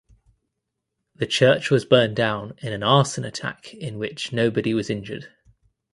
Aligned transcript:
The 1.13 1.27
church 1.27 1.69
was 1.69 1.85
burned 1.85 2.15
down 2.15 2.55
in 2.57 2.73
an 2.73 2.81
arson 2.81 3.23
attack 3.23 3.71
in 3.75 3.99
which 3.99 4.33
nobody 4.33 4.73
was 4.73 4.89
injured. 4.89 5.27